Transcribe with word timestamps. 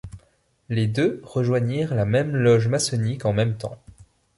Les 0.67 0.87
deux 0.87 1.21
rejoignirent 1.23 1.93
la 1.93 2.05
même 2.05 2.35
loge 2.35 2.67
maçonnique 2.67 3.23
en 3.25 3.33
même 3.33 3.55
temps. 3.55 3.77